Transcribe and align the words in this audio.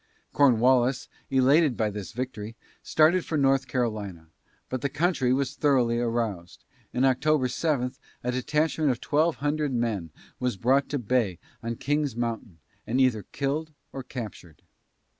Cornwallis, 0.33 1.07
elated 1.29 1.77
by 1.77 1.91
this 1.91 2.11
victory, 2.11 2.55
started 2.81 3.23
for 3.23 3.37
North 3.37 3.67
Carolina; 3.67 4.29
but 4.67 4.81
the 4.81 4.89
country 4.89 5.31
was 5.31 5.53
thoroughly 5.53 5.99
aroused, 5.99 6.65
and 6.91 7.05
on 7.05 7.11
October 7.11 7.47
7 7.47 7.91
a 8.23 8.31
detachment 8.31 8.89
of 8.89 8.99
twelve 8.99 9.35
hundred 9.35 9.71
men 9.73 10.09
was 10.39 10.57
brought 10.57 10.89
to 10.89 10.97
bay 10.97 11.37
on 11.61 11.75
King's 11.75 12.15
Mountain, 12.15 12.57
and 12.87 12.99
either 12.99 13.21
killed 13.31 13.73
or 13.93 14.01
captured. 14.01 14.63